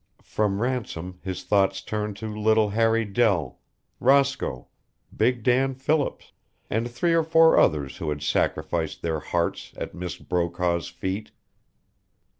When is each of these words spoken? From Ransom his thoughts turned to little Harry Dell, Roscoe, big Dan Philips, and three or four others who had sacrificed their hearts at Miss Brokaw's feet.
From 0.23 0.63
Ransom 0.63 1.19
his 1.21 1.43
thoughts 1.43 1.79
turned 1.79 2.17
to 2.17 2.25
little 2.35 2.69
Harry 2.69 3.05
Dell, 3.05 3.59
Roscoe, 3.99 4.67
big 5.15 5.43
Dan 5.43 5.75
Philips, 5.75 6.31
and 6.71 6.89
three 6.89 7.13
or 7.13 7.21
four 7.21 7.59
others 7.59 7.97
who 7.97 8.09
had 8.09 8.23
sacrificed 8.23 9.03
their 9.03 9.19
hearts 9.19 9.73
at 9.77 9.93
Miss 9.93 10.17
Brokaw's 10.17 10.87
feet. 10.87 11.29